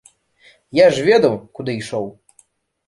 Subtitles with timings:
[0.79, 2.13] Я ж ведаў, куды ішоў.